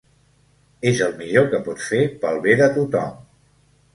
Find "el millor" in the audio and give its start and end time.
1.07-1.45